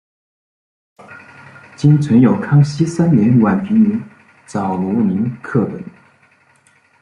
[1.77, 4.01] 今存有康熙三年宛平于
[4.47, 5.79] 藻庐陵刻本。